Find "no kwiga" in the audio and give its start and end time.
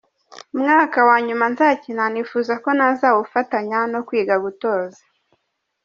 3.91-4.35